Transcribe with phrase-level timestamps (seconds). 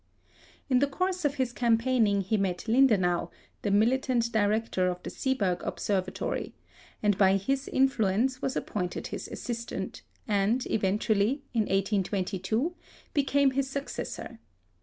[0.67, 3.27] In the course of his campaigning he met Lindenau,
[3.61, 6.55] the militant director of the Seeberg Observatory,
[7.03, 12.73] and by his influence was appointed his assistant, and eventually, in 1822,
[13.13, 14.39] became his successor.